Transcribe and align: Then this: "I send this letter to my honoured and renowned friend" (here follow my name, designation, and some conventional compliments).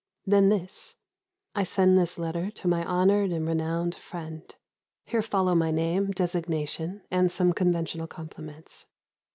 Then 0.25 0.49
this: 0.49 0.97
"I 1.53 1.61
send 1.61 1.95
this 1.95 2.17
letter 2.17 2.49
to 2.49 2.67
my 2.67 2.83
honoured 2.83 3.29
and 3.29 3.45
renowned 3.47 3.93
friend" 3.93 4.41
(here 5.05 5.21
follow 5.21 5.53
my 5.53 5.69
name, 5.69 6.09
designation, 6.09 7.03
and 7.11 7.31
some 7.31 7.53
conventional 7.53 8.07
compliments). 8.07 8.87